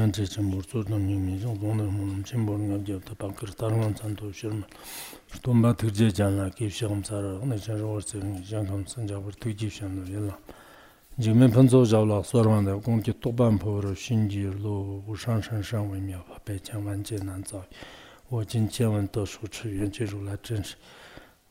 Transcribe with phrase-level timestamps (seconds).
[0.00, 2.57] yang che che mur tsu nam nying mi zhong zhong nam mu nam chen bor
[2.57, 4.65] ngam jeb ta pang kar tar ngam tsan to shir ma
[5.33, 8.17] shtom ba tuk je jan la kip shi gam sa ra ngam chan rawar tse
[8.17, 10.39] ngi jan kam san ja bar tuk jib shan do yalla
[11.19, 13.93] jing men pan zo zhaw la suar wan da gong ki tok ban po ro
[13.93, 17.43] shin ji lo wu shang shan shang wei miao pa pai chang wan je nan
[17.43, 17.65] zao
[18.29, 20.77] wo jin qian wan de shu chi yuan che ru la zhen shi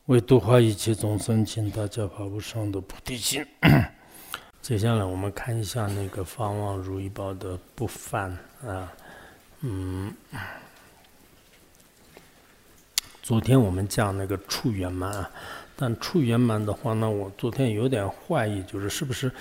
[0.07, 3.45] wei du hua yi qi zong san qin da jia pa wu shang de菩提心
[4.61, 8.29] 接下来我们看一下那个方望如意宝的不犯
[8.63, 8.93] 啊，
[9.61, 10.13] 嗯，
[13.23, 15.25] 昨天我们讲那个处圆满，
[15.75, 19.31] 但处圆满的话呢，我昨天有点怀疑，就是是不是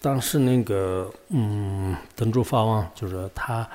[0.00, 3.68] 当时那个嗯登珠法王，就是他。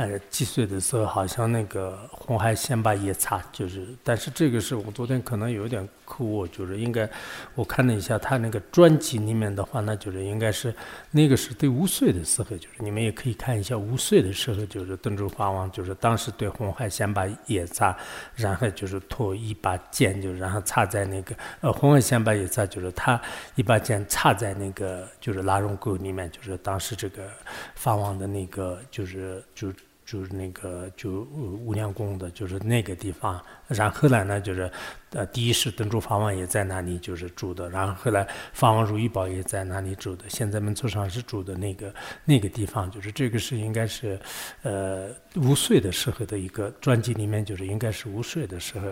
[0.00, 7.06] 呃，几岁的时候好像那个红海先把也擦，就是，但是这个是我昨天可能有点哭，我，就是应该
[7.54, 10.74] 我看了一下他那个专辑里面的话，那就是应该是
[11.10, 17.94] 那个是对五岁的时候，就是你们也可以看一下五岁的时候，就是登州法王，就是当时对红海先把也擦，
[18.34, 23.20] 然后就是托一把剑，就然后插在那个呃红海先把也擦，就是他
[23.54, 27.28] 一把剑插在那个就是拉绒沟里面，就是当时这个
[27.74, 29.70] 法王的那个就是就。
[30.10, 31.20] 就是那个就
[31.64, 33.40] 无量宫的，就是那个地方。
[33.70, 34.70] 然后来呢，就是
[35.12, 37.70] 呃，第一是登珠法王也在那里就是住的。
[37.70, 40.24] 然后后来法王如意宝也在那里住的。
[40.28, 44.18] 现在门徒上是住的那个那个地方，就是这个是应该是
[44.62, 48.88] 呃五岁的时候的一个专辑里面，就是应该是五岁的时候。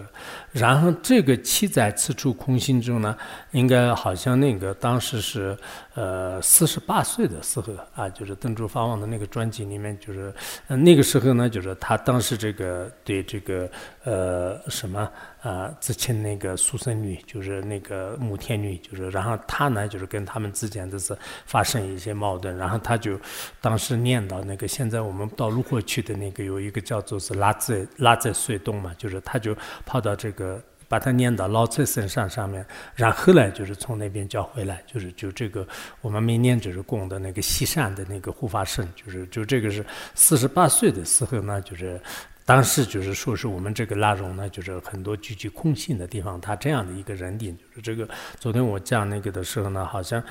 [0.52, 3.16] 然后这个七载此处空心中呢，
[3.50, 5.58] 应该好像那个当时是
[5.94, 10.32] 呃四十八岁的时候啊，就是登珠法王的那个专辑里面，就是
[10.68, 11.08] 那个。
[11.08, 13.66] 时候呢，就是他当时这个对这个
[14.04, 15.10] 呃什么
[15.42, 21.16] 啊，之前那个苏生女，就是那个母天女，就是然后他呢，就是跟他们之间就是
[21.46, 23.18] 发生一些矛盾，然后他就
[23.60, 30.62] 当时念到那个现在我们到如火去的那个有一个叫做是拉在拉在隧洞嘛，就是他就跑到这个。
[30.90, 35.68] 把它念到老崔身上上面，然后来就是从那边叫回来，就是就这个
[36.00, 39.84] 我们每年就是供的那个西山的那个护法神，就是就这个是
[40.14, 42.00] 四十八岁的时候呢，就是
[42.48, 48.08] 当时就是说是我们这个拉荣呢，就是很多聚集空性的地方，他这样的一个人顶，就是这个
[48.40, 50.24] 昨天我讲那个的时候呢，好像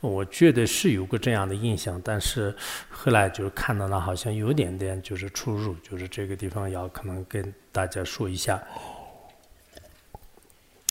[0.00, 2.54] 我觉得是有个这样的印象，但是
[2.88, 8.62] 后来就是看到了好像有点点就是出入，就是这个地方要可能跟大家说一下。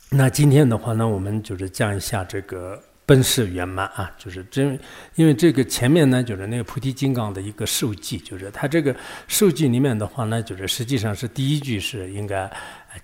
[0.09, 4.79] 那今天的话呢，我们就是讲一下这个本事圆满啊，就是真，
[5.15, 8.95] 因为这个前面呢，就是那个菩提金刚的一个受记，就是它这个
[9.27, 12.51] 受记里面的话呢，就是实际上是第一句是应该。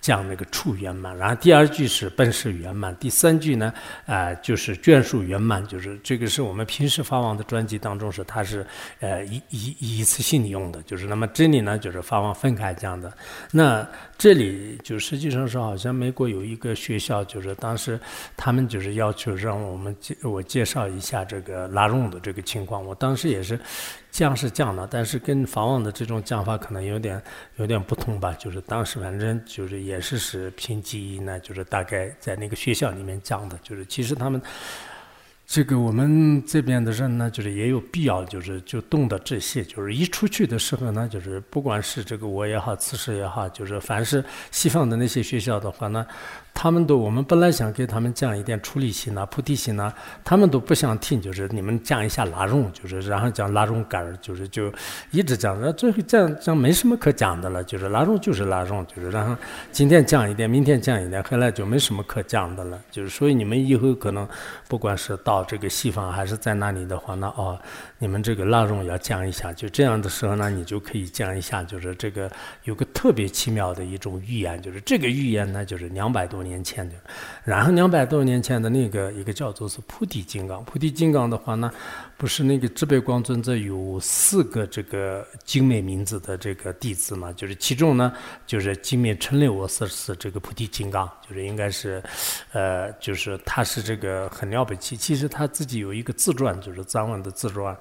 [0.00, 3.72] 讲那个处圆满，然后第二句是本事圆满，第三句呢，
[4.06, 8.64] 啊，就是眷属圆满，就是这个是我们平时发王的专辑当中是它是
[9.00, 13.12] 呃一一一次性用的，就是那么这里呢就是发王分开讲的，
[13.50, 13.86] 那
[14.16, 17.98] 这里就实际上是好像美国有一个学校，就是当时
[18.36, 23.58] 他们就是要求让我们介我介绍一下这个拉绒的这个情况，我当时也是。
[24.10, 27.22] 降是降了，但是跟法王的这种讲法可能有点
[27.58, 28.32] 有点不同吧。
[28.32, 33.58] 就是当时反正就是也是是凭记忆呢，就是大概在那个学校里面讲的。
[33.62, 34.40] 就是其实他们
[35.52, 39.64] 这个我们这边的人呢，就是也有必要，就是就懂得这些。
[39.64, 46.06] 就是一出去的时候呢，就是不管是这个我也好，此事也好，就是凡是西方的那些学校的话呢。
[46.52, 49.90] 他们都，我们本来想给他们讲一点处理心呐、菩提心呐，
[50.24, 54.70] 他们都不想听，就是你们讲一下拉绒，就是然后讲拉绒杆，就是就
[55.12, 59.34] 一直讲，那最后讲讲没什么可讲的了，就是拉绒就是拉绒，就是然后
[59.70, 64.28] 今天讲一点，明天讲一点，后来就没什么可讲的了，就是所以你们以后可能
[64.68, 67.56] 不管是到这个西方还是在那里的话，那哦，
[67.98, 72.28] 你们这个拉绒要讲一下，就这样的时候呢，你就可以讲一下，就是这个
[72.64, 76.40] 有个特别奇妙的一种预言，就是这个预言呢，就是两百多。
[76.40, 76.96] 年前的，
[77.44, 81.70] 然后两百多年前的那个一个叫做是菩提金刚，菩提金刚的话呢，
[82.16, 87.30] 不是那个智悲光尊者有四个这个精美名字的这个弟子嘛？
[87.34, 88.12] 就是其中呢，
[88.46, 92.02] 就是精美称列我是是这个菩提金刚，就是应该是，
[92.52, 94.96] 呃，就是他是这个很了不起。
[94.96, 97.76] 其实他自己有一个自传，就是张文的自传，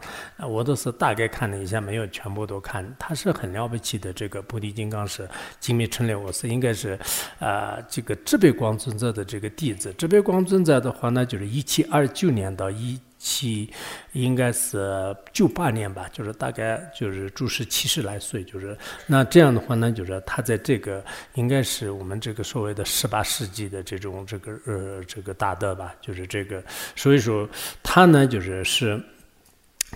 [0.48, 2.86] 我都是大概看了一下，没有全部都看。
[3.00, 5.28] 他是很了不起的，这个菩提金刚是
[5.60, 7.00] 精密陈列我是应该是，
[7.40, 8.54] 啊，这个智悲。
[8.60, 13.70] 光尊者的这个弟子，植被光尊者的话呢，就是一七二九年到一七，
[14.14, 18.76] 应该是九八年吧，就是大概就是住世七十来岁，就是
[19.06, 21.06] 那这样的话呢，就是他在这个
[21.36, 26.64] 应该是我们这个所谓的十八世纪的这种这个呃这个大德吧，就是这个，
[26.96, 27.48] 所以说
[27.84, 29.00] 他呢就是是。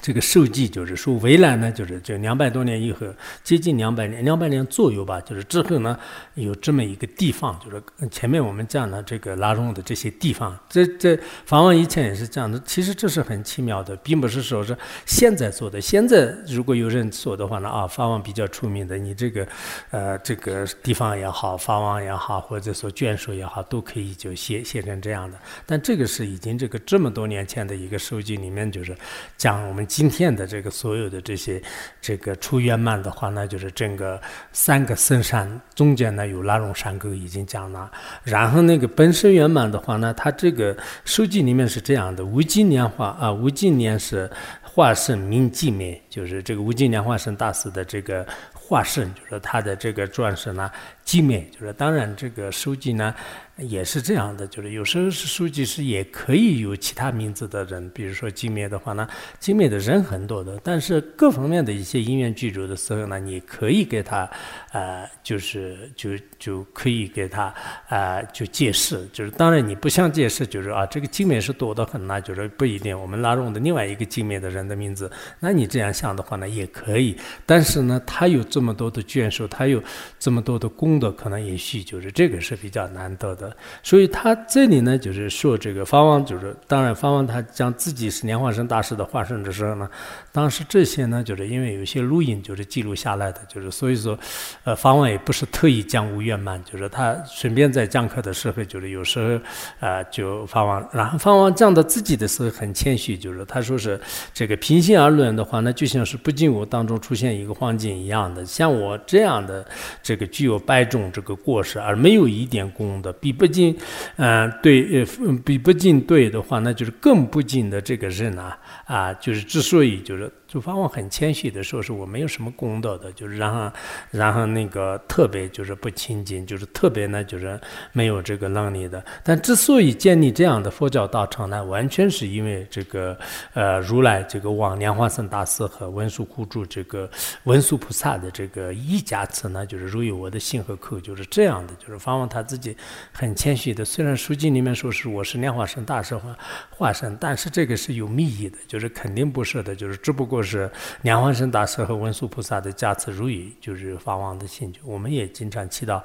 [0.01, 3.07] 这个受记就是说，围栏呢，就是就两百多年以后，
[3.43, 5.97] 接近两百年，两百年左右吧，就是之后呢，
[6.33, 12.59] 有这么一个地方，就是前面我们讲的这个拉拢的这些地方，这这法王以前也是这样的。
[12.65, 14.75] 其实这是很奇妙的，并不是说是
[15.05, 15.79] 现在做的。
[15.79, 19.47] 现在如果有人做的话呢，啊，法王比较出名的，你这个
[19.91, 25.37] 呃这个地方也好，法王也好，或者说眷属也好，都可以就写写成这样的。
[25.67, 28.97] 但这个是已经这个这么多年前的一个书记里面，就是
[29.37, 29.82] 讲我们。
[29.87, 31.61] 今天的这个所有的这些
[32.01, 34.19] 这个出圆满的话呢，就是整个
[34.51, 37.91] 三个深山中间呢有拉拢山沟已经讲了，
[38.23, 40.75] 然后那个本身圆满的话呢，它这个
[41.05, 44.29] 书籍里面是这样的：无尽年华啊，无尽年是
[44.61, 50.71] 化身明寂灭，就是这个无尽年化身大师的这个化身，就是他的这个转世呢
[51.05, 53.13] 寂灭，就是当然这个书记呢。
[53.57, 59.07] 也是这样的，就是有时候是书记是也可以有其他名字的人，比如说金灭的话呢，
[59.37, 64.27] 金灭的人很多的，但是各方面的一些音乐剧组的时候呢，你可以给他，
[64.71, 67.53] 呃，就是就就可以给他，
[67.89, 72.99] 呃，就解释，就是当然你不想解释，就是啊，这个金灭是多得很那就是不一定。
[72.99, 75.09] 我们拉拢的另外一个金灭的人的名字，
[75.39, 77.15] 那你这样想的话呢，也可以。
[77.45, 79.79] 但是呢，他有这么多的眷属，他有
[80.17, 83.55] 这么多的功德，可能也许就是这个是比较难得的。
[83.81, 89.89] 所以他这里呢，就是说这个法王，就是当然法王他讲自己是莲花生大师的化身的时候呢，
[90.31, 94.17] 当时这些呢，就是因为有些录音就是记录下来的，就是所以说，
[94.63, 99.39] 呃，法王也不是特意讲无圆满，就是他顺便在讲课的时候，就是有时候，
[99.79, 103.99] 呃，就法王，然后法王讲到自己的时候很谦虚，就是他说是
[104.33, 109.65] 这个平心而论的话，那就像是不进我当中出现一个黄金一样的，像我这样的
[110.01, 113.31] 这个具有拜这种这个过失而没有一点功德比。
[113.31, 113.75] 不进，
[114.17, 115.05] 嗯，对，
[115.43, 120.31] 比不进对的话，那就是更不进的这个人啊，啊，就是之所以就是。
[120.53, 123.71] 就法王很谦虚的说：“是我没有什么功德的，就是然后，
[124.11, 127.59] 然后那个特别就是不亲近，就是特别呢，就是
[127.91, 129.03] 没有这个能力的。
[129.23, 133.17] 但之所以建立这样的佛教道场呢，完全是因为这个
[133.55, 137.09] 呃如来这个往莲花生大师和文殊护住这个
[137.45, 141.73] 文殊菩萨的这个一加持呢，就是如有我的心和口，就是这样的。
[141.79, 142.77] 就是法王他自己
[143.11, 146.37] 很谦虚的，虽然书经里面说是我是莲花生大师化
[146.69, 150.69] 化身，但是这个是有密意的，就是肯定不是的，就是只不过。”就是
[151.03, 154.81] 莲花生大师和文殊菩萨的加持如雨，就是法王的信就。
[154.83, 156.01] 我们也经常祈祷。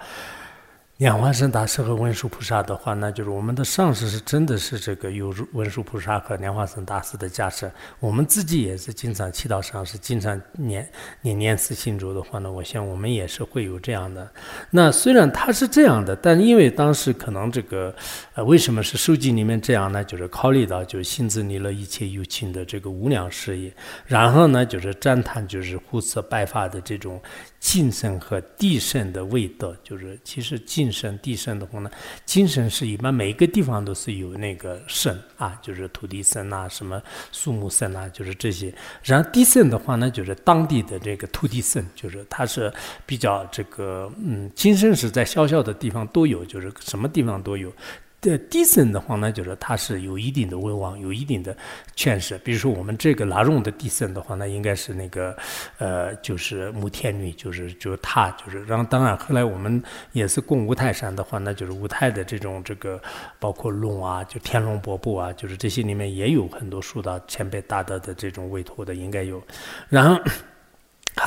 [0.99, 7.71] 莲花生大师和文殊菩萨的话，那就是我们的上师是真的是这个有文殊菩萨和莲花生大师的加持。
[8.01, 10.91] 我们自己也是经常祈祷上师，经常念
[11.21, 14.29] 念念慈心咒的话呢，我想我们也是会有这样的。
[14.71, 17.95] 那虽然他是这样的，但因为当时可能这个
[18.35, 20.03] 呃，为什么是书记里面这样呢？
[20.03, 23.73] 就是考虑到就心自离了一切有情的这个无量事业，
[24.05, 27.23] 然后呢，就是赞叹就是胡色白发的这种。
[27.61, 31.91] 精神和地神的味道，就是其实精神地神的话呢，
[32.25, 37.03] 精神是一般每一个地方都是有那个神啊，就是土地神呐，什么
[37.33, 38.73] 树木神呐，就是这些。
[39.03, 42.73] 然后地神的话呢，就是当地的这个土地神，就是它是
[43.05, 47.73] 比较这个嗯，精神是在小小的地方都有，就是什么地方都有。
[48.21, 51.57] 的地神的话呢，就是它是有一定的威望，有一定的
[51.95, 52.37] 权势。
[52.39, 55.37] 比如说我们这个拉荣的地神的话，那应该是那个
[55.79, 59.83] 呃，就是母天女，就是就他，就是然后当然后来我们
[60.13, 63.01] 也是供五台山的话，那就是五台的这种这个
[63.39, 69.43] 包括龙啊，就天龙八部啊，就是这些里面也有很多受到前辈大德的这种委托的，应该有，
[69.89, 70.21] 然后。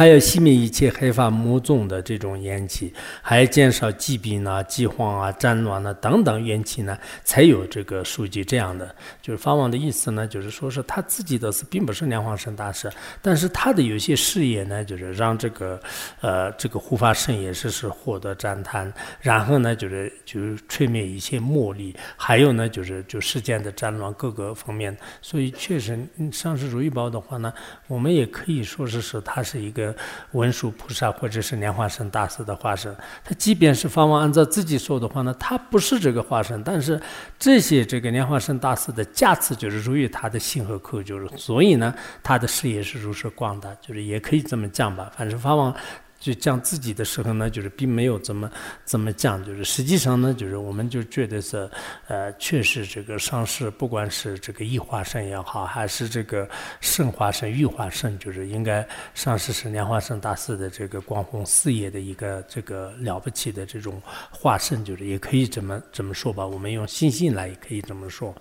[0.02, 2.92] 还要熄灭一切黑发魔种的这种烟气，
[3.22, 8.96] 还要减少疾病啊、饥荒啊、战乱啊等等怨气呢，才有这个书记这样的。
[9.22, 12.92] 就是法王的意思呢，就是说是他自己的是并不是莲花生大师，
[13.22, 15.80] 但是他的有些事业呢，就是让这个
[16.20, 25.96] 呃这个护法神也是是获得赞叹，然后呢就是就是吹灭一切魔力，还有呢就是就世间的战乱各个方面，所以确实
[26.32, 27.54] 上师如意宝的话呢，
[27.88, 29.91] 我们也可以说是是他是一个。
[30.32, 37.00] 文殊菩萨或者是莲花生大师的化身，他即便是法王按照自己说的话呢，他不是这个化身，但是
[37.40, 45.76] 这些这个莲花生大师的加持就是属于他的心和口，就是所以呢，他的事业是如是广大，就是也可以这么讲吧，反正法王。
[46.22, 48.50] 就讲自己的时候呢，就是并没有怎么
[48.86, 51.68] 怎么讲，就是实际上呢，就是我们就觉得是，
[52.08, 56.48] 呃，确实这个上师，不管是这个异化身也好，还是这个
[56.80, 64.00] 圣化身、玉化身，就是应该上师是莲花生大师的这个光弘事业的一个这个了不起的这种
[64.30, 66.46] 化身，就是也可以这么这么说吧。
[66.46, 68.32] 我们用信心来也可以这么说。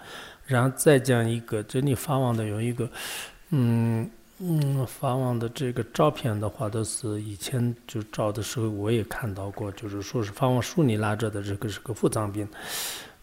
[0.46, 2.86] 然后再讲一个，这里法王的有一个。
[3.52, 4.08] 嗯
[4.42, 12.48] 嗯，发往的这个照片的话，都是以前就照的时候我也看到过，就是说是发往树林拉着的这个是个腹脏病。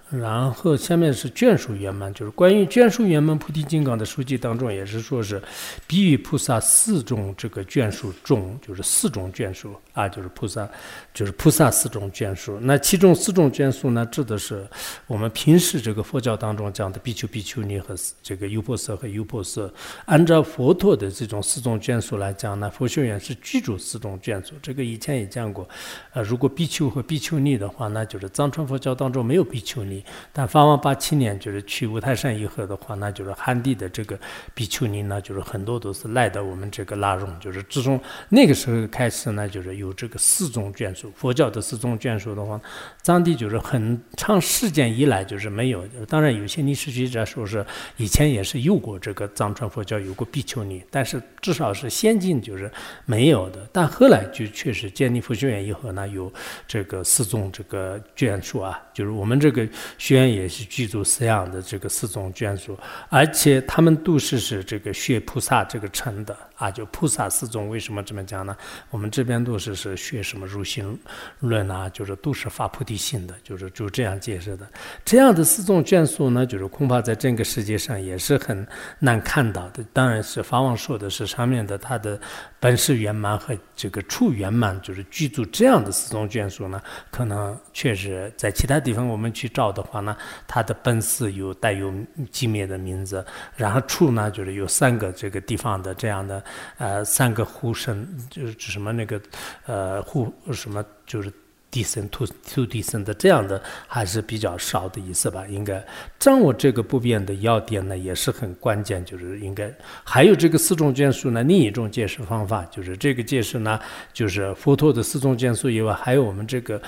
[0.10, 5.42] 然后下面是眷属圆满，就是关于眷属圆满菩提金刚的书籍当中，也是说是
[5.86, 10.66] 比喻菩萨四种这个眷属众，就是四种眷属啊，就是菩萨，
[11.14, 12.58] 就是菩萨四种眷属。
[12.62, 14.66] 那其中四种眷属呢，指的是
[15.08, 19.70] 我们平时这个佛教当中讲的比丘、比丘尼和这个优婆塞和优婆塞。
[20.06, 24.56] 按照佛陀的这种四种眷属来讲呢，佛学院是居住四种眷属。
[24.62, 25.68] 这个以前也讲过，
[26.14, 29.97] 呃，如果比丘和比丘尼的话，那就是藏传佛教当中没有比丘尼。
[30.34, 34.18] 但法王八七年就是去五台山以后的话，那就是汉地的这个
[34.54, 38.00] 比丘尼呢，就是很多都是来到我们这个拉荣，就是自从
[38.30, 41.12] 那个时候开始呢，就是有这个四种眷属。
[41.16, 42.60] 佛教的四种眷属的话，
[43.02, 45.86] 藏地就是很长时间以来就是没有。
[46.08, 47.66] 当然，有些历史学者说是
[47.98, 52.72] 以前也是有过这个藏传佛教有过比丘尼，但是至少是先进就是
[53.06, 53.68] 没有的。
[53.72, 56.32] 但后来就确实建立佛学院以后呢，有
[56.68, 59.68] 这个四种这个眷属啊，就是我们这个。
[59.98, 62.78] 学院也是具足四样的这个四种眷属，
[63.10, 68.56] 而且他们都是是这个学菩萨这个称的啊，就菩萨四种为什么这么讲呢？
[68.90, 70.98] 我们这边都是是学什么入心
[71.40, 74.68] 论啊，就是都是发菩提心的，就是就这样解释的。
[75.04, 78.66] 这样的四种眷属呢，就是恐怕在整个世界上也是很
[79.00, 79.84] 难看到的。
[79.94, 82.20] 当然是法王说的是上面的他的
[82.60, 89.72] 本是圆满和这个处圆满，就是居住这样的四种眷属呢，可能确实在其他地方我们去找。
[89.72, 91.92] 的话呢，它的本寺有带有
[92.32, 96.44] 寂灭的名字，然后处呢就是有三个这个地方的这样的
[96.78, 99.22] 呃三个护身，就是什么那个
[99.66, 101.32] 呃护什么就是。
[101.70, 105.46] 地生土土地生的这样的还是比较少的意思吧？
[105.48, 105.86] 应该
[106.18, 109.04] 掌握这个不变的要点呢，也是很关键。
[109.04, 109.72] 就是应该
[110.04, 113.78] 还有这个四种眷属呢，另一种解释方法就是这个解释呢，
[114.14, 116.82] 就是佛陀的四种眷属以外，还有我们这个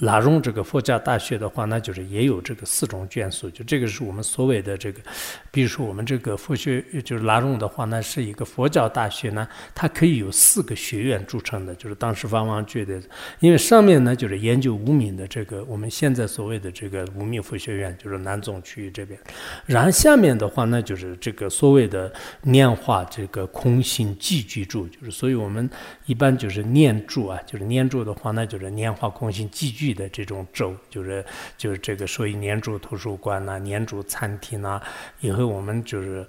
[0.00, 3.48] 拉荣这个佛教大学的话，那就是也有这个四种眷属。
[3.48, 5.00] 就这个是我们所谓的这个，
[5.50, 11.74] 比如说我们这个佛学就是拉荣的话，那是一个佛教大学呢，它可以有四个学院组成的。
[11.74, 13.00] 就是当时方王觉得，
[13.40, 14.17] 因为上面呢。
[14.18, 19.18] 就是研究无名的这个，我们现在所谓的这个无名佛学院，就是南总区域这边。
[19.64, 25.70] 然后下面的话呢，就是这个所谓的念化这个空性寄居住，就是所以我们
[26.06, 31.24] 一般就是念住啊，就是念住的话呢，就是念化空性寄居的这种咒，就是
[31.56, 34.80] 就是这个所以念住图书馆呐，念住餐厅呐，
[35.20, 36.26] 以后我们就是。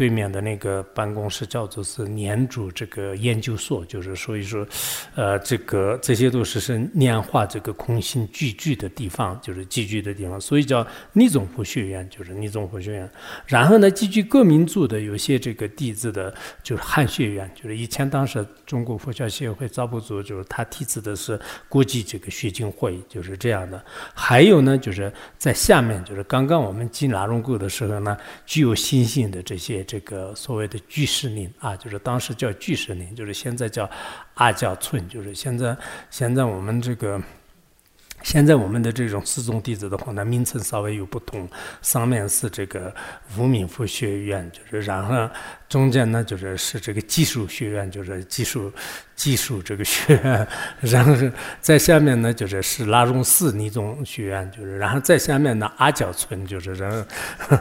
[0.00, 4.66] 对面的那个办公室叫做是年主这个研究所，就是所以说，
[5.14, 13.10] 呃，这个这些都是是年化这个空心聚聚的地方，就是聚聚的地方，所以叫尼宗佛学院，就是尼宗佛学院。
[13.44, 21.38] 然后呢，聚聚各民族的有些这个弟子的，就是汉学院，就是以前当时中国佛教协会造不组，就是他提出的是
[21.68, 23.84] 国际这个学经会，就是这样的。
[24.14, 28.16] 还有呢，就是在下面，就是刚刚我们进拉荣沟的时候呢，
[28.46, 29.84] 具有信性的这些。
[29.90, 33.90] 这个所谓的巨石林啊，就是当时叫巨石林，就是现在叫
[34.34, 35.76] 阿角村，就是现在
[36.10, 37.20] 现在我们这个
[38.22, 41.48] 现在我们的这种四宗弟子的话呢，名称稍微有不同，
[41.82, 42.94] 上面是这个
[43.36, 45.28] 无名佛学院，就是然后
[45.70, 48.70] 中间呢就是是这个技术学院，就是技术。
[49.20, 50.48] 技术这个学院，
[50.80, 51.14] 然后
[51.60, 57.52] 在下面呢，就是是拉荣寺尼宗学院，就是然后在下面呢阿角村，就是然后，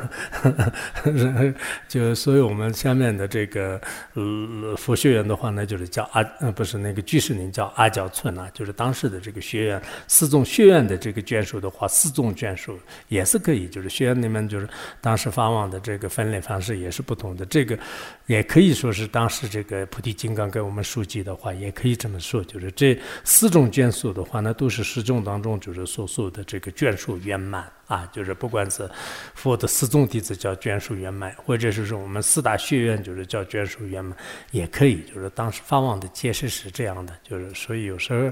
[1.04, 3.78] 然后就所以我们下面的这个
[4.14, 14.70] 呃佛学院的话呢，就是叫阿呃不是那个居士林叫阿角村啊，就是当时的这个学院四种学院的这个眷属的话，四种眷属也是可以，就是学院里面就是
[15.02, 17.78] 当时发往的这个分类方式也是不同的，这个
[18.28, 21.54] 也可以说是当时这个菩提金刚给我们书记的话。
[21.54, 28.90] 也可以这么说，就是这四种眷属的话，那都是十种当中就是所说的这个眷属圆满啊，就是不管是
[29.34, 34.16] 佛的四众弟子叫眷属圆满，或者是说我们四大学院就是叫眷属圆满，
[34.52, 35.02] 也可以。
[35.14, 38.32] 就是当时发往的解释是这样的，就是所以有时候。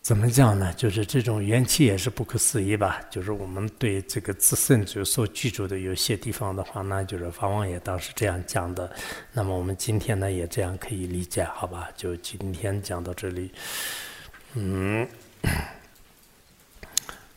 [0.00, 0.72] 怎么讲呢？
[0.74, 2.98] 就是这种缘起也是不可思议吧。
[3.10, 8.90] 就是我们对这个自身就所居住的有些地方的话，那就是法王爷当时这样讲的。
[9.32, 11.90] 那么我们今天呢也这样可以理解，好吧？
[11.94, 13.50] 就今天讲到这里。
[14.54, 15.06] 嗯，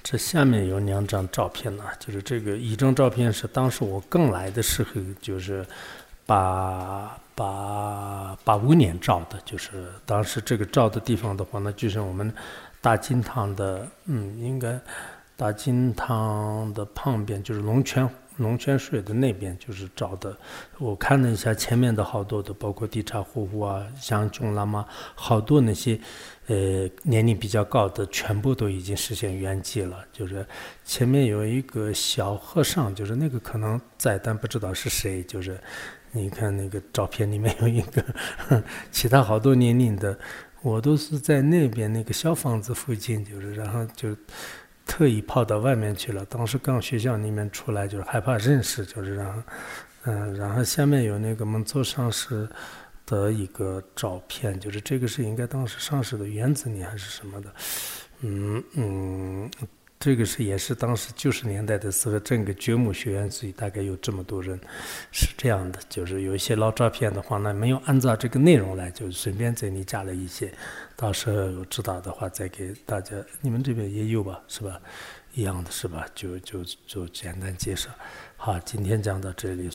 [0.02, 4.92] 这下面有两张照片呢，就是这个一张照片是当时我刚来的时候，
[5.22, 5.66] 就是
[6.26, 7.20] 把。
[7.36, 12.34] 八八五年照的，就是当时这个照的地方的话呢，就是我们
[12.82, 14.80] 大金堂的，嗯，应该
[15.36, 18.08] 大金堂的旁边，就是龙泉
[18.38, 20.36] 龙泉水的那边就是照的。
[20.80, 24.86] 我看了一下前面的好多的，包括地茶户户啊、像中喇嘛，
[25.16, 26.00] 好多那些
[26.48, 30.04] 呃年龄比较高的，全部都已经实现圆寂了。
[30.12, 30.46] 就是
[30.84, 35.22] 前面有一个小和尚，就是那个可能在，但不知道是谁。
[35.24, 35.60] 就是
[36.12, 38.04] 你看那个照片里面有一个，
[38.92, 40.18] 其他好多年龄的。
[40.64, 44.16] 我都是在那边那个小房子附近，就是然后就
[44.86, 46.24] 特意跑到外面去了。
[46.26, 49.42] 当时刚学校里面出来，就是害怕认识，就是然后
[50.04, 52.48] 嗯，然后下面有那个蒙座上市
[53.08, 57.54] 的一个照片，就是这个是应该当时上市的原子里还是什么的，
[58.22, 59.50] 嗯嗯。
[60.02, 64.60] 这个是也是当时九十年代的时候，整个掘墓学院所以大概有这么多人，
[65.12, 65.78] 是这样的。
[65.88, 70.52] 就是有一些老照片的话呢，没有按照这个内容来，就顺便在里加了一些。
[70.96, 73.16] 到时候有知道的话，再给大家。
[73.42, 74.42] 你们这边也有吧？
[74.48, 74.82] 是吧？
[75.36, 76.04] 一样的是吧？
[76.16, 77.92] 就就就简单介绍。
[78.38, 79.70] 好，今天讲到这里。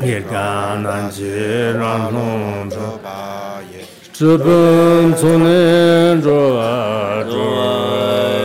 [0.00, 1.32] Nirgya nanji
[1.78, 3.80] ranglong zhoba ye
[4.12, 8.35] Zhibun tsunin zhoba zhoba